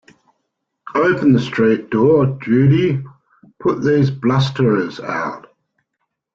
[0.95, 3.03] Open the street door, Judy;
[3.59, 5.45] put these blusterers out!